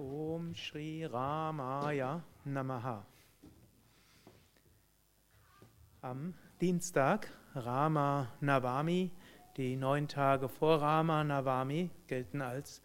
Om 0.00 0.54
Shri 0.54 1.04
Ramaya 1.04 2.22
Namaha. 2.46 3.04
Am 6.02 6.34
Dienstag, 6.60 7.26
Rama 7.56 8.28
Navami, 8.40 9.10
die 9.56 9.74
neun 9.74 10.06
Tage 10.06 10.48
vor 10.48 10.80
Rama 10.80 11.24
Navami 11.24 11.90
gelten 12.06 12.42
als, 12.42 12.80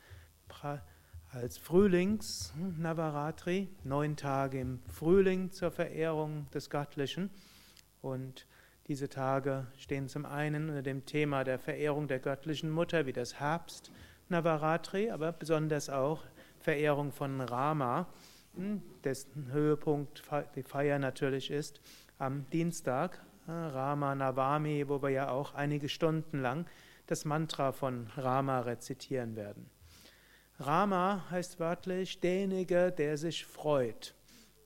als 1.32 1.60
Frühlings-Navaratri, 1.60 3.70
neun 3.84 4.18
Tage 4.18 4.60
im 4.60 4.80
Frühling 4.88 5.52
zur 5.52 5.70
Verehrung 5.70 6.50
des 6.50 6.72
Göttlichen. 6.72 7.30
Und 8.02 8.48
diese 8.88 9.08
Tage 9.08 9.68
stehen 9.78 10.08
zum 10.08 10.26
einen 10.26 10.70
unter 10.70 10.82
dem 10.82 11.06
Thema 11.06 11.44
der 11.44 11.60
Verehrung 11.60 12.08
der 12.08 12.18
göttlichen 12.18 12.72
Mutter 12.72 13.06
wie 13.06 13.14
das 13.14 13.40
Herbst 13.40 13.92
Navaratri, 14.30 15.12
aber 15.12 15.32
besonders 15.32 15.92
auch 15.92 16.24
Verehrung 16.64 17.12
von 17.12 17.42
Rama, 17.42 18.08
hm, 18.56 18.82
dessen 19.04 19.52
Höhepunkt 19.52 20.24
die 20.56 20.64
Feier 20.64 20.98
natürlich 20.98 21.52
ist, 21.52 21.82
am 22.18 22.50
Dienstag, 22.52 23.22
Rama 23.48 24.16
Navami, 24.16 24.88
wo 24.88 25.02
wir 25.02 25.10
ja 25.10 25.30
auch 25.30 25.54
einige 25.54 25.90
Stunden 25.90 26.42
lang 26.42 26.66
das 27.08 27.26
Mantra 27.26 27.74
von 27.74 28.08
Rama 28.16 28.62
rezitieren 28.62 29.36
werden. 29.36 29.70
Rama 30.58 31.26
heißt 31.30 31.60
wörtlich 31.60 32.22
derjenige, 32.22 32.94
der 32.94 33.18
sich 33.18 33.46
freut. 33.46 34.16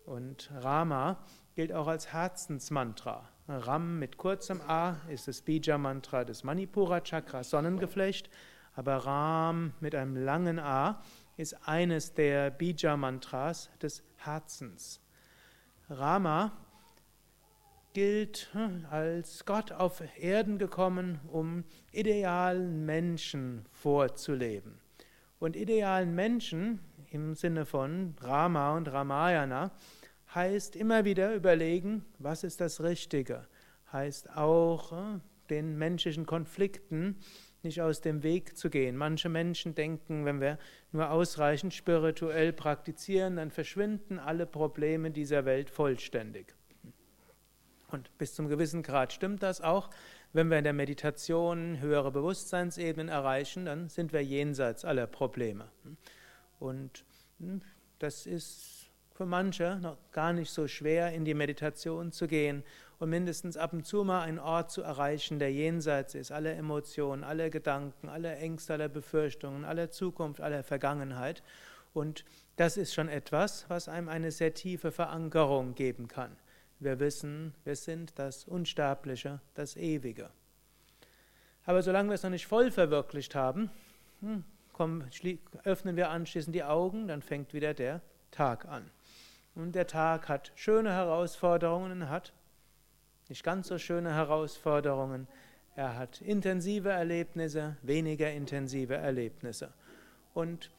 Und 0.06 0.52
Rama 0.54 1.18
gilt 1.56 1.74
auch 1.74 1.88
als 1.88 2.14
Herzensmantra. 2.14 3.28
Ram 3.48 3.98
mit 3.98 4.18
kurzem 4.18 4.62
A 4.68 4.98
ist 5.10 5.28
das 5.28 5.42
Bija-Mantra 5.42 6.26
des 6.26 6.44
Manipura 6.44 7.02
Chakras 7.02 7.50
Sonnengeflecht, 7.50 8.30
aber 8.76 8.98
Ram 8.98 9.74
mit 9.80 9.96
einem 9.96 10.16
langen 10.16 10.60
A 10.60 11.02
ist 11.38 11.56
eines 11.68 12.14
der 12.14 12.50
Bija-Mantras 12.52 13.70
des 13.82 14.04
Herzens. 14.18 15.00
Rama 15.90 16.52
gilt 17.94 18.50
hm, 18.52 18.86
als 18.90 19.46
Gott 19.46 19.72
auf 19.72 20.04
Erden 20.20 20.58
gekommen, 20.58 21.20
um 21.32 21.64
idealen 21.92 22.86
Menschen 22.86 23.66
vorzuleben. 23.72 24.80
Und 25.40 25.56
idealen 25.56 26.14
Menschen 26.14 26.80
im 27.10 27.36
Sinne 27.36 27.66
von 27.66 28.16
Rama 28.20 28.76
und 28.76 28.92
Ramayana 28.92 29.72
heißt 30.34 30.76
immer 30.76 31.06
wieder 31.06 31.34
überlegen, 31.34 32.06
was 32.20 32.44
ist 32.44 32.60
das 32.60 32.82
Richtige. 32.82 33.48
Heißt 33.92 34.36
auch 34.36 34.92
hm, 34.92 35.22
den 35.50 35.78
menschlichen 35.78 36.26
Konflikten 36.26 37.18
nicht 37.64 37.82
aus 37.82 38.02
dem 38.02 38.24
Weg 38.24 38.58
zu 38.58 38.70
gehen. 38.70 38.96
Manche 38.96 39.30
Menschen 39.30 39.76
denken, 39.76 40.26
wenn 40.26 40.42
wir 40.42 40.58
nur 40.92 41.10
ausreichend 41.10 41.74
spirituell 41.74 42.54
praktizieren, 42.54 43.36
dann 43.36 43.52
verschwinden 43.52 44.20
alle 44.20 44.46
Probleme 44.46 45.12
dieser 45.12 45.46
Welt 45.46 45.70
vollständig. 45.70 46.56
Und 47.90 48.16
bis 48.18 48.36
zum 48.36 48.50
gewissen 48.50 48.84
Grad 48.84 49.14
stimmt 49.14 49.44
das 49.44 49.62
auch. 49.62 49.90
Wenn 50.34 50.50
wir 50.50 50.58
in 50.58 50.66
der 50.66 50.74
Meditation 50.74 51.80
höhere 51.80 52.12
Bewusstseinsebenen 52.12 53.10
erreichen, 53.10 53.66
dann 53.66 53.90
sind 53.90 54.12
wir 54.12 54.24
jenseits 54.24 54.84
aller 54.84 55.08
Probleme. 55.08 55.70
Und 56.60 57.06
hm, 57.40 57.62
das 58.00 58.26
ist 58.26 58.92
für 59.14 59.26
manche 59.26 59.80
noch 59.82 59.98
gar 60.12 60.34
nicht 60.34 60.52
so 60.52 60.68
schwer, 60.68 61.14
in 61.14 61.26
die 61.26 61.34
Meditation 61.34 62.12
zu 62.12 62.28
gehen 62.28 62.64
und 63.00 63.10
mindestens 63.10 63.58
ab 63.58 63.74
und 63.74 63.86
zu 63.86 64.04
mal 64.04 64.22
einen 64.22 64.40
Ort 64.40 64.72
zu 64.72 64.82
erreichen, 64.82 65.40
der 65.40 65.52
jenseits 65.52 66.16
ist, 66.16 66.32
alle 66.32 66.54
Emotionen, 66.54 67.24
alle 67.24 67.50
Gedanken, 67.50 68.10
alle 68.10 68.36
Ängste, 68.36 68.74
alle 68.74 68.90
Befürchtungen, 68.90 69.66
alle 69.66 69.90
Zukunft, 69.90 70.42
alle 70.42 70.64
Vergangenheit. 70.64 71.44
Und 71.94 72.26
das 72.56 72.78
ist 72.78 72.94
schon 72.94 73.10
etwas, 73.10 73.66
was 73.70 73.88
einem 73.88 74.10
eine 74.10 74.32
sehr 74.32 74.54
tiefe 74.54 74.92
Verankerung 74.92 75.76
geben 75.76 76.08
kann. 76.08 76.36
Wir 76.80 77.00
wissen, 77.00 77.54
wir 77.64 77.76
sind 77.76 78.14
das 78.18 78.46
Unsterbliche, 78.46 79.42
das 79.56 79.76
Ewige. 79.78 80.30
Aber 81.66 81.82
solange 81.82 82.10
wir 82.10 82.16
es 82.16 82.24
noch 82.24 82.30
nicht 82.30 82.48
voll 82.48 82.72
verwirklicht 82.72 83.36
haben, 83.36 83.70
hm, 84.22 84.44
kommen, 84.74 85.10
öffnen 85.64 85.96
wir 85.96 86.10
anschließend 86.10 86.56
die 86.56 86.64
Augen, 86.64 87.08
dann 87.08 87.22
fängt 87.22 87.54
wieder 87.54 87.74
der 87.74 88.02
Tag 88.32 88.66
an. 88.66 88.90
Und 89.56 89.74
der 89.74 89.88
Tag 89.88 90.30
hat 90.30 90.52
schöne 90.56 90.92
Herausforderungen, 90.92 92.10
hat 92.10 92.32
nicht 93.30 93.44
ganz 93.44 93.68
so 93.68 93.78
schöne 93.78 94.14
Herausforderungen. 94.14 95.28
Er 95.76 95.98
hat 95.98 96.22
intensive 96.22 96.90
Erlebnisse, 96.90 97.78
weniger 97.82 98.32
intensive 98.32 98.96
Erlebnisse. 98.96 99.74
Und 100.34 100.72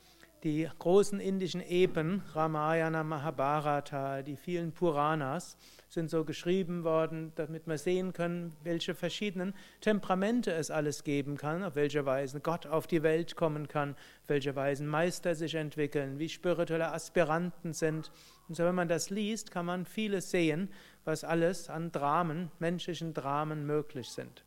die 0.44 0.68
großen 0.78 1.18
indischen 1.18 1.60
Epen, 1.60 2.22
Ramayana, 2.32 3.02
Mahabharata, 3.02 4.22
die 4.22 4.36
vielen 4.36 4.70
Puranas, 4.70 5.56
sind 5.88 6.10
so 6.10 6.24
geschrieben 6.24 6.84
worden, 6.84 7.32
damit 7.34 7.66
wir 7.66 7.76
sehen 7.76 8.12
können, 8.12 8.54
welche 8.62 8.94
verschiedenen 8.94 9.52
Temperamente 9.80 10.52
es 10.52 10.70
alles 10.70 11.02
geben 11.02 11.36
kann, 11.36 11.64
auf 11.64 11.74
welche 11.74 12.06
Weise 12.06 12.40
Gott 12.40 12.66
auf 12.66 12.86
die 12.86 13.02
Welt 13.02 13.34
kommen 13.34 13.66
kann, 13.66 13.92
auf 13.92 14.28
welche 14.28 14.54
Weise 14.54 14.84
Meister 14.84 15.34
sich 15.34 15.56
entwickeln, 15.56 16.20
wie 16.20 16.28
spirituelle 16.28 16.92
Aspiranten 16.92 17.72
sind. 17.72 18.12
Und 18.48 18.54
so, 18.54 18.64
wenn 18.64 18.76
man 18.76 18.88
das 18.88 19.10
liest, 19.10 19.50
kann 19.50 19.66
man 19.66 19.86
vieles 19.86 20.30
sehen, 20.30 20.70
was 21.08 21.24
alles 21.24 21.70
an 21.70 21.90
Dramen, 21.90 22.50
menschlichen 22.58 23.14
Dramen 23.14 23.64
möglich 23.64 24.10
sind. 24.10 24.44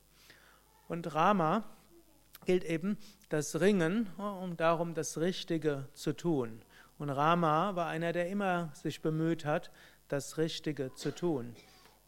Und 0.87 1.15
Rama 1.15 1.63
gilt 2.45 2.63
eben 2.65 2.99
das 3.29 3.59
Ringen, 3.59 4.07
um 4.19 4.55
darum 4.57 4.93
das 4.93 5.17
Richtige 5.17 5.87
zu 5.95 6.13
tun. 6.13 6.61
Und 6.99 7.09
Rama 7.09 7.75
war 7.75 7.87
einer, 7.87 8.11
der 8.13 8.29
immer 8.29 8.69
sich 8.75 9.01
bemüht 9.01 9.43
hat, 9.43 9.71
das 10.07 10.37
Richtige 10.37 10.93
zu 10.93 11.15
tun. 11.15 11.55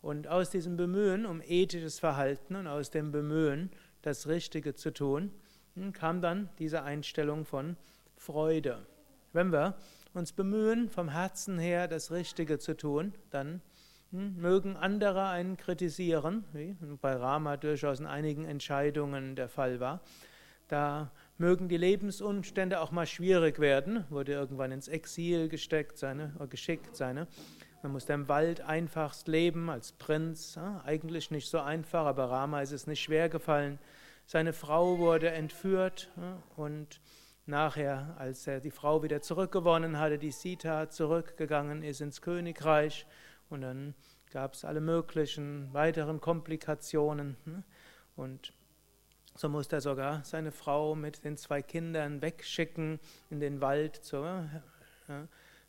Und 0.03 0.27
aus 0.27 0.51
diesem 0.51 0.77
Bemühen 0.77 1.25
um 1.25 1.41
ethisches 1.43 1.97
Verhalten 1.97 2.55
und 2.55 2.67
aus 2.67 2.91
dem 2.91 3.11
Bemühen, 3.11 3.71
das 4.03 4.27
Richtige 4.27 4.75
zu 4.75 4.93
tun, 4.93 5.31
hm, 5.73 5.93
kam 5.93 6.21
dann 6.21 6.47
diese 6.59 6.83
Einstellung 6.83 7.43
von 7.45 7.75
Freude. 8.17 8.85
Wenn 9.31 9.51
wir 9.51 9.75
uns 10.13 10.31
bemühen, 10.31 10.91
vom 10.91 11.09
Herzen 11.09 11.57
her 11.57 11.87
das 11.87 12.11
Richtige 12.11 12.59
zu 12.59 12.77
tun, 12.77 13.15
dann 13.31 13.63
mögen 14.13 14.77
andere 14.77 15.27
einen 15.27 15.57
kritisieren, 15.57 16.45
wie 16.53 16.75
bei 17.01 17.15
Rama 17.15 17.57
durchaus 17.57 17.99
in 17.99 18.05
einigen 18.05 18.45
Entscheidungen 18.45 19.35
der 19.35 19.49
Fall 19.49 19.79
war. 19.79 20.01
Da 20.67 21.11
mögen 21.37 21.67
die 21.67 21.77
Lebensumstände 21.77 22.79
auch 22.79 22.91
mal 22.91 23.07
schwierig 23.07 23.59
werden, 23.59 24.05
wurde 24.09 24.31
irgendwann 24.31 24.71
ins 24.71 24.87
Exil 24.87 25.49
gesteckt, 25.49 25.97
seine, 25.97 26.33
geschickt, 26.49 26.95
seine. 26.95 27.27
Man 27.81 27.91
musste 27.91 28.13
im 28.13 28.29
Wald 28.29 28.61
einfachst 28.61 29.27
leben 29.27 29.69
als 29.69 29.91
Prinz, 29.91 30.57
eigentlich 30.85 31.31
nicht 31.31 31.49
so 31.49 31.59
einfach, 31.59 32.05
aber 32.05 32.29
Rama 32.29 32.61
ist 32.61 32.71
es 32.71 32.87
nicht 32.87 33.01
schwer 33.01 33.29
gefallen. 33.29 33.79
Seine 34.25 34.53
Frau 34.53 34.99
wurde 34.99 35.31
entführt 35.31 36.09
und 36.55 37.01
nachher, 37.45 38.15
als 38.17 38.47
er 38.47 38.61
die 38.61 38.71
Frau 38.71 39.03
wieder 39.03 39.21
zurückgewonnen 39.21 39.99
hatte, 39.99 40.17
die 40.17 40.31
Sita 40.31 40.89
zurückgegangen 40.89 41.83
ist 41.83 41.99
ins 41.99 42.21
Königreich, 42.21 43.05
und 43.53 43.61
dann 43.61 43.93
gab 44.31 44.53
es 44.53 44.65
alle 44.65 44.81
möglichen 44.81 45.71
weiteren 45.73 46.19
Komplikationen. 46.19 47.37
Hm? 47.45 47.63
Und 48.15 48.53
so 49.35 49.49
musste 49.49 49.77
er 49.77 49.81
sogar 49.81 50.23
seine 50.23 50.51
Frau 50.51 50.95
mit 50.95 51.23
den 51.23 51.37
zwei 51.37 51.61
Kindern 51.61 52.21
wegschicken 52.21 52.99
in 53.29 53.39
den 53.39 53.61
Wald 53.61 53.95
zur, 53.95 54.47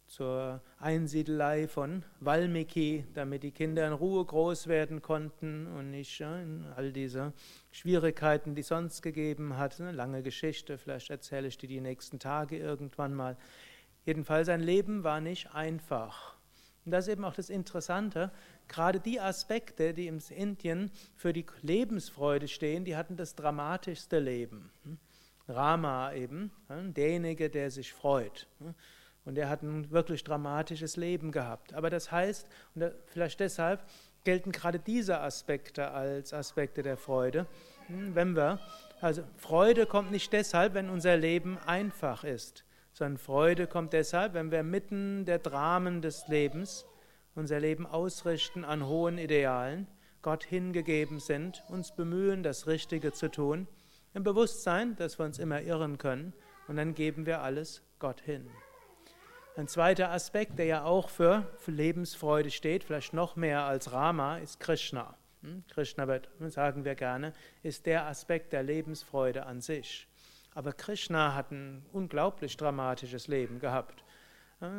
zur 0.07 0.61
Einsiedelei 0.79 1.67
von 1.69 2.05
Valmiki, 2.21 3.07
damit 3.15 3.43
die 3.43 3.53
Kinder 3.53 3.87
in 3.87 3.95
Ruhe 3.95 4.25
groß 4.25 4.67
werden 4.67 5.01
konnten 5.01 5.67
und 5.67 5.91
nicht 5.91 6.21
in 6.21 6.67
all 6.77 6.93
diese 6.93 7.33
Schwierigkeiten, 7.71 8.55
die 8.55 8.61
es 8.61 8.69
sonst 8.69 9.03
gegeben 9.03 9.57
hat. 9.57 9.81
Eine 9.81 9.93
lange 9.93 10.23
Geschichte, 10.23 10.77
vielleicht 10.77 11.11
erzähle 11.11 11.49
ich 11.49 11.57
die 11.57 11.67
die 11.67 11.81
nächsten 11.81 12.19
Tage 12.19 12.59
irgendwann 12.59 13.15
mal. 13.15 13.37
Jedenfalls 14.05 14.47
sein 14.47 14.61
Leben 14.61 15.05
war 15.05 15.21
nicht 15.23 15.55
einfach. 15.55 16.34
Und 16.85 16.93
das 16.93 17.07
ist 17.07 17.13
eben 17.13 17.25
auch 17.25 17.35
das 17.35 17.51
Interessante. 17.51 18.31
Gerade 18.69 19.01
die 19.01 19.21
Aspekte, 19.21 19.95
die 19.95 20.07
in 20.07 20.19
Indien 20.31 20.91
für 21.17 21.33
die 21.33 21.47
Lebensfreude 21.63 22.49
stehen, 22.49 22.85
die 22.85 22.97
hatten 22.97 23.17
das 23.17 23.35
dramatischste 23.35 24.19
Leben. 24.19 24.71
Rama 25.49 26.13
eben, 26.13 26.51
derjenige, 26.69 27.51
der 27.51 27.71
sich 27.71 27.93
freut. 27.93 28.47
Und 29.25 29.39
er 29.39 29.49
hat 29.49 29.63
ein 29.63 29.91
wirklich 29.91 30.25
dramatisches 30.25 30.97
Leben 30.97 31.33
gehabt. 31.33 31.73
Aber 31.75 31.89
das 31.89 32.13
heißt, 32.13 32.47
und 32.75 32.93
vielleicht 33.07 33.41
deshalb 33.41 33.83
gelten 34.25 34.53
gerade 34.53 34.79
diese 34.79 35.21
Aspekte 35.21 35.91
als 35.91 36.33
Aspekte 36.33 36.83
der 36.83 36.97
Freude. 36.97 37.47
Wenn 37.89 38.35
wir, 38.37 38.59
also 39.01 39.23
Freude 39.37 39.87
kommt 39.87 40.11
nicht 40.11 40.33
deshalb, 40.33 40.75
wenn 40.75 40.89
unser 40.89 41.17
Leben 41.17 41.59
einfach 41.67 42.25
ist 42.25 42.64
sondern 42.95 43.19
Freude 43.19 43.67
kommt 43.67 43.93
deshalb, 43.93 44.33
wenn 44.33 44.51
wir 44.51 44.63
mitten 44.63 45.27
der 45.27 45.39
Dramen 45.39 46.01
des 46.01 46.27
Lebens 46.29 46.87
unser 47.35 47.61
Leben 47.61 47.87
ausrichten 47.87 48.65
an 48.65 48.87
hohen 48.87 49.19
Idealen, 49.19 49.89
Gott 50.23 50.45
hingegeben 50.45 51.19
sind, 51.19 51.65
uns 51.69 51.95
bemühen, 51.95 52.43
das 52.43 52.67
Richtige 52.67 53.13
zu 53.13 53.31
tun, 53.31 53.67
im 54.15 54.23
Bewusstsein, 54.23 54.95
dass 54.97 55.19
wir 55.19 55.27
uns 55.27 55.39
immer 55.39 55.61
irren 55.61 55.99
können, 55.99 56.33
und 56.67 56.77
dann 56.77 56.95
geben 56.95 57.27
wir 57.27 57.43
alles 57.43 57.83
Gott 57.99 58.23
hin. 58.23 58.49
Ein 59.57 59.69
zweiter 59.69 60.11
Aspekt, 60.11 60.59
der 60.59 60.67
ja 60.67 60.85
auch 60.85 61.11
für, 61.11 61.47
Lebensfreude 61.67 62.51
steht, 62.51 62.85
vielleicht 62.85 63.13
noch 63.13 63.37
mehr 63.37 63.65
als 63.65 63.93
Rama, 63.93 64.39
ist 64.39 64.61
Krishna. 64.61 65.15
Hm? 65.43 65.65
Krishna 65.69 66.09
wird, 66.09 66.31
sagen 66.49 66.85
wir 66.85 66.95
gerne, 66.95 67.33
ist 67.63 67.87
der 67.87 68.07
Aspekt 68.07 68.53
der 68.53 68.63
Lebensfreude 68.63 69.45
an 69.45 69.61
sich. 69.61 70.09
Aber 70.55 70.73
Krishna 70.73 71.35
hat 71.35 71.51
ein 71.51 71.85
unglaublich 71.93 72.57
dramatisches 72.57 73.27
Leben 73.27 73.59
gehabt. 73.59 74.05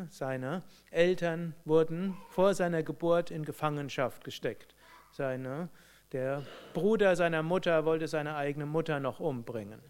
Seine 0.09 0.63
Eltern 0.89 1.53
wurden 1.65 2.15
vor 2.29 2.53
seiner 2.53 2.81
Geburt 2.81 3.29
in 3.29 3.43
Gefangenschaft 3.43 4.23
gesteckt. 4.23 4.73
Seine, 5.11 5.69
der 6.11 6.43
Bruder 6.73 7.15
seiner 7.15 7.43
Mutter 7.43 7.85
wollte 7.85 8.07
seine 8.07 8.35
eigene 8.35 8.65
Mutter 8.65 8.99
noch 8.99 9.19
umbringen. 9.19 9.81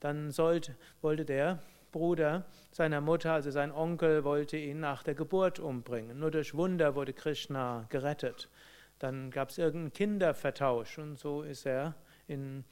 Dann 0.00 0.30
sollte, 0.30 0.74
wollte 1.02 1.24
der 1.24 1.60
Bruder 1.92 2.46
seiner 2.72 3.00
Mutter, 3.00 3.32
also 3.32 3.50
sein 3.50 3.70
Onkel, 3.70 4.24
wollte 4.24 4.56
ihn 4.56 4.80
nach 4.80 5.02
der 5.02 5.14
Geburt 5.14 5.60
umbringen. 5.60 6.18
Nur 6.18 6.30
durch 6.30 6.54
Wunder 6.54 6.94
wurde 6.94 7.12
Krishna 7.12 7.86
gerettet. 7.90 8.48
Dann 8.98 9.30
gab 9.30 9.50
es 9.50 9.58
irgendeinen 9.58 9.92
Kindervertausch 9.92 10.98
und 10.98 11.18
so 11.18 11.42
ist 11.42 11.66
er 11.66 11.94
in, 12.26 12.64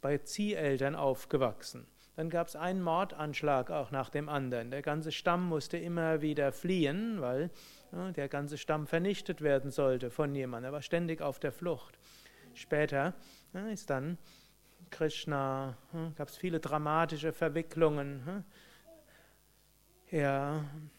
bei 0.00 0.18
Zieheltern 0.18 0.94
aufgewachsen. 0.94 1.86
Dann 2.16 2.28
gab 2.28 2.48
es 2.48 2.56
einen 2.56 2.82
Mordanschlag 2.82 3.70
auch 3.70 3.90
nach 3.90 4.10
dem 4.10 4.28
anderen. 4.28 4.70
Der 4.70 4.82
ganze 4.82 5.12
Stamm 5.12 5.48
musste 5.48 5.78
immer 5.78 6.20
wieder 6.20 6.52
fliehen, 6.52 7.20
weil 7.20 7.50
ja, 7.92 8.10
der 8.12 8.28
ganze 8.28 8.58
Stamm 8.58 8.86
vernichtet 8.86 9.40
werden 9.40 9.70
sollte 9.70 10.10
von 10.10 10.34
jemandem. 10.34 10.70
Er 10.70 10.72
war 10.72 10.82
ständig 10.82 11.22
auf 11.22 11.38
der 11.38 11.52
Flucht. 11.52 11.98
Später 12.54 13.14
ja, 13.54 13.68
ist 13.68 13.90
dann 13.90 14.18
Krishna, 14.90 15.76
ja, 15.92 16.12
gab 16.16 16.28
es 16.28 16.36
viele 16.36 16.60
dramatische 16.60 17.32
Verwicklungen. 17.32 18.44
Er 20.08 20.64
hm, 20.72 20.90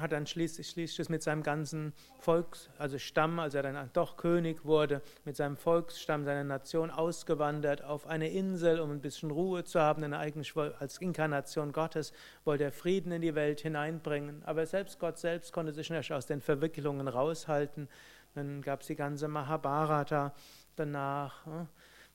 hat 0.00 0.12
dann 0.12 0.26
schließlich, 0.26 0.68
schließlich 0.68 1.08
mit 1.08 1.22
seinem 1.22 1.42
ganzen 1.42 1.92
Volks, 2.18 2.70
also 2.78 2.98
Stamm, 2.98 3.38
als 3.38 3.54
er 3.54 3.62
dann 3.62 3.90
doch 3.92 4.16
König 4.16 4.64
wurde, 4.64 5.02
mit 5.24 5.36
seinem 5.36 5.56
Volksstamm, 5.56 6.24
seiner 6.24 6.44
Nation 6.44 6.90
ausgewandert 6.90 7.82
auf 7.84 8.06
eine 8.06 8.28
Insel, 8.28 8.80
um 8.80 8.90
ein 8.90 9.00
bisschen 9.00 9.30
Ruhe 9.30 9.64
zu 9.64 9.80
haben, 9.80 10.02
denn 10.02 10.14
eigentlich 10.14 10.56
als 10.56 10.98
Inkarnation 10.98 11.72
Gottes 11.72 12.12
wollte 12.44 12.64
er 12.64 12.72
Frieden 12.72 13.12
in 13.12 13.22
die 13.22 13.34
Welt 13.34 13.60
hineinbringen. 13.60 14.42
Aber 14.44 14.64
selbst 14.66 14.98
Gott 14.98 15.18
selbst 15.18 15.52
konnte 15.52 15.72
sich 15.72 15.90
nicht 15.90 16.12
aus 16.12 16.26
den 16.26 16.40
Verwicklungen 16.40 17.08
raushalten. 17.08 17.88
Dann 18.34 18.62
gab 18.62 18.80
es 18.80 18.86
die 18.86 18.96
ganze 18.96 19.28
Mahabharata 19.28 20.34
danach. 20.76 21.44
Hm, 21.44 21.68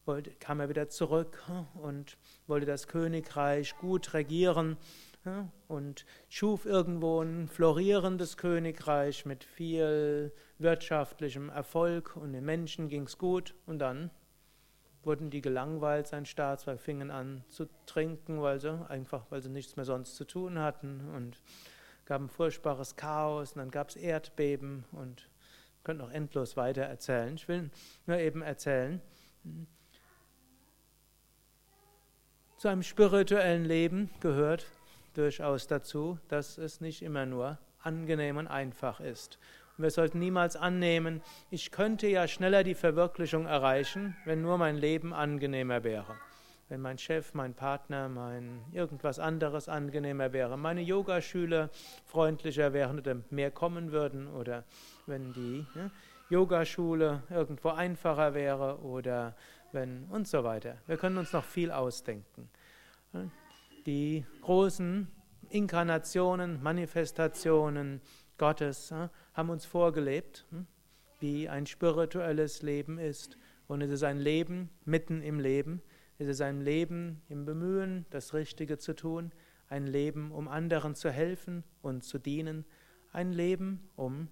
wollte, 0.05 0.31
kam 0.31 0.59
er 0.59 0.67
wieder 0.67 0.89
zurück 0.89 1.41
hm, 1.45 1.81
und 1.81 2.17
wollte 2.47 2.65
das 2.65 2.87
Königreich 2.87 3.77
gut 3.77 4.13
regieren 4.13 4.77
und 5.67 6.05
schuf 6.29 6.65
irgendwo 6.65 7.21
ein 7.21 7.47
florierendes 7.47 8.37
Königreich 8.37 9.25
mit 9.25 9.43
viel 9.43 10.33
wirtschaftlichem 10.57 11.49
Erfolg 11.49 12.15
und 12.15 12.33
den 12.33 12.43
Menschen 12.43 12.89
ging 12.89 13.03
es 13.03 13.17
gut 13.17 13.55
und 13.65 13.79
dann 13.79 14.11
wurden 15.03 15.29
die 15.29 15.41
gelangweilt, 15.41 16.07
sein 16.07 16.25
Staatswerk, 16.25 16.79
fingen 16.79 17.11
an 17.11 17.43
zu 17.49 17.67
trinken, 17.85 18.41
weil 18.41 18.59
sie 18.59 18.89
einfach, 18.89 19.25
weil 19.29 19.41
sie 19.41 19.49
nichts 19.49 19.75
mehr 19.75 19.85
sonst 19.85 20.15
zu 20.15 20.25
tun 20.25 20.59
hatten 20.59 21.09
und 21.13 21.41
gab 22.05 22.21
ein 22.21 22.29
furchtbares 22.29 22.95
Chaos 22.95 23.53
und 23.53 23.59
dann 23.59 23.71
gab 23.71 23.89
es 23.89 23.95
Erdbeben 23.95 24.85
und 24.91 25.29
könnte 25.83 26.03
noch 26.03 26.11
endlos 26.11 26.55
weiter 26.55 26.83
erzählen. 26.83 27.35
Ich 27.35 27.47
will 27.47 27.69
nur 28.05 28.17
eben 28.17 28.41
erzählen, 28.41 29.01
zu 32.57 32.69
einem 32.69 32.83
spirituellen 32.83 33.65
Leben 33.65 34.09
gehört 34.21 34.65
durchaus 35.13 35.67
dazu, 35.67 36.19
dass 36.27 36.57
es 36.57 36.81
nicht 36.81 37.01
immer 37.01 37.25
nur 37.25 37.57
angenehm 37.81 38.37
und 38.37 38.47
einfach 38.47 38.99
ist. 38.99 39.37
Und 39.77 39.83
wir 39.83 39.91
sollten 39.91 40.19
niemals 40.19 40.55
annehmen, 40.55 41.21
ich 41.49 41.71
könnte 41.71 42.07
ja 42.07 42.27
schneller 42.27 42.63
die 42.63 42.75
Verwirklichung 42.75 43.45
erreichen, 43.45 44.15
wenn 44.25 44.41
nur 44.41 44.57
mein 44.57 44.77
Leben 44.77 45.13
angenehmer 45.13 45.83
wäre. 45.83 46.15
Wenn 46.69 46.81
mein 46.81 46.97
Chef, 46.97 47.33
mein 47.33 47.53
Partner, 47.53 48.07
mein 48.07 48.61
irgendwas 48.71 49.19
anderes 49.19 49.67
angenehmer 49.69 50.31
wäre, 50.31 50.57
meine 50.57 50.81
Yogaschüler 50.81 51.69
freundlicher 52.05 52.73
wären 52.73 52.99
oder 52.99 53.17
mehr 53.29 53.51
kommen 53.51 53.91
würden 53.91 54.27
oder 54.27 54.63
wenn 55.05 55.33
die 55.33 55.65
ja, 55.75 55.91
Yogaschule 56.29 57.23
irgendwo 57.29 57.69
einfacher 57.69 58.33
wäre 58.33 58.79
oder 58.79 59.35
wenn 59.71 60.05
und 60.05 60.27
so 60.27 60.43
weiter. 60.43 60.77
Wir 60.87 60.97
können 60.97 61.17
uns 61.17 61.33
noch 61.33 61.43
viel 61.43 61.71
ausdenken. 61.71 62.49
Die 63.85 64.25
großen 64.41 65.07
Inkarnationen, 65.49 66.63
Manifestationen 66.63 67.99
Gottes 68.37 68.93
haben 69.33 69.49
uns 69.49 69.65
vorgelebt, 69.65 70.45
hm, 70.51 70.67
wie 71.19 71.49
ein 71.49 71.65
spirituelles 71.65 72.61
Leben 72.61 72.97
ist. 72.97 73.37
Und 73.67 73.81
es 73.81 73.91
ist 73.91 74.03
ein 74.03 74.19
Leben 74.19 74.69
mitten 74.85 75.21
im 75.21 75.39
Leben. 75.39 75.81
Es 76.17 76.27
ist 76.27 76.41
ein 76.41 76.61
Leben 76.61 77.21
im 77.27 77.43
Bemühen, 77.43 78.05
das 78.09 78.33
Richtige 78.33 78.77
zu 78.77 78.95
tun. 78.95 79.33
Ein 79.67 79.85
Leben, 79.85 80.31
um 80.31 80.47
anderen 80.47 80.95
zu 80.95 81.11
helfen 81.11 81.65
und 81.81 82.05
zu 82.05 82.19
dienen. 82.19 82.65
Ein 83.11 83.33
Leben, 83.33 83.89
um 83.97 84.29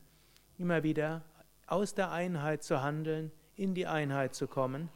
immer 0.57 0.83
wieder 0.83 1.25
aus 1.67 1.93
der 1.93 2.11
Einheit 2.11 2.63
zu 2.63 2.81
handeln, 2.81 3.31
in 3.55 3.73
die 3.75 3.87
Einheit 3.87 4.33
zu 4.33 4.47
kommen 4.47 4.89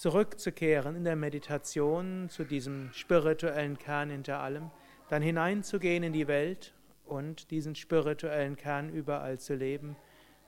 zurückzukehren 0.00 0.96
in 0.96 1.04
der 1.04 1.14
Meditation 1.14 2.30
zu 2.30 2.44
diesem 2.44 2.90
spirituellen 2.94 3.76
Kern 3.76 4.08
hinter 4.08 4.40
allem, 4.40 4.70
dann 5.10 5.20
hineinzugehen 5.20 6.02
in 6.02 6.14
die 6.14 6.26
Welt 6.26 6.72
und 7.04 7.50
diesen 7.50 7.74
spirituellen 7.74 8.56
Kern 8.56 8.88
überall 8.88 9.38
zu 9.38 9.54
leben, 9.54 9.96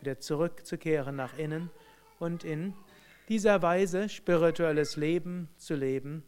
wieder 0.00 0.18
zurückzukehren 0.18 1.16
nach 1.16 1.36
innen 1.36 1.68
und 2.18 2.44
in 2.44 2.72
dieser 3.28 3.60
Weise 3.60 4.08
spirituelles 4.08 4.96
Leben 4.96 5.50
zu 5.58 5.74
leben, 5.74 6.24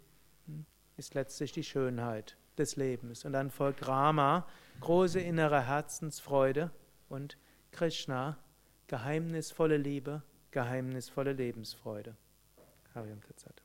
ist 0.99 1.15
letztlich 1.15 1.51
die 1.51 1.65
Schönheit 1.65 2.37
des 2.59 2.77
Lebens. 2.77 3.25
Und 3.25 3.33
dann 3.33 3.51
folgt 3.51 3.89
Rama, 3.89 4.47
große 4.81 5.19
innere 5.19 5.67
Herzensfreude 5.67 6.71
und 7.09 7.39
Krishna, 7.73 8.37
geheimnisvolle 8.87 9.79
Liebe, 9.79 10.23
geheimnisvolle 10.51 11.33
Lebensfreude. 11.33 12.19
Hariam 12.95 13.21
Tatsat. 13.21 13.64